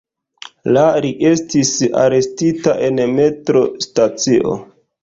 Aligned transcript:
La 0.77 0.85
li 1.05 1.11
estis 1.33 1.75
arestita 2.05 2.77
en 2.89 3.05
metro-stacio. 3.21 4.61